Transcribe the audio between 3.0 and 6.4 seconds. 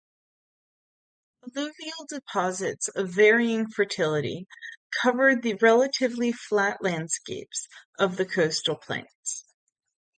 varying fertility cover the relatively